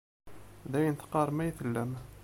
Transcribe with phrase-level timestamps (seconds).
[0.71, 1.91] D ayen teqqarem ay tellam.